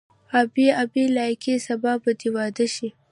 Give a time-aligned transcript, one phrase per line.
[0.39, 2.89] آ بي بي لایقې سبا به دې واده شي.